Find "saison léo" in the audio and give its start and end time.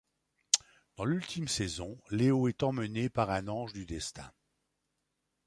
1.47-2.47